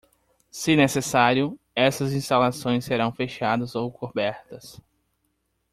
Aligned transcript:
Se 0.49 0.75
necessário, 0.75 1.59
essas 1.75 2.11
instalações 2.13 2.83
serão 2.85 3.11
fechadas 3.11 3.75
ou 3.75 3.91
cobertas. 3.91 4.81